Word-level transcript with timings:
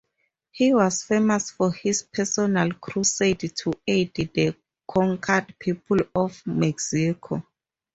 He 0.49 0.73
was 0.73 1.03
famous 1.03 1.51
for 1.51 1.71
his 1.71 2.01
personal 2.01 2.71
crusade 2.71 3.53
to 3.57 3.73
aid 3.85 4.15
the 4.15 4.55
conquered 4.89 5.53
peoples 5.59 6.07
of 6.15 6.41
Mexico. 6.47 7.45